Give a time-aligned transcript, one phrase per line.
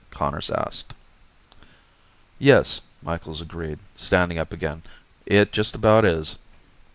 [0.09, 0.95] Conners asked.
[2.39, 4.81] "Yes," Micheals agreed, standing up again.
[5.27, 6.39] "It just about is."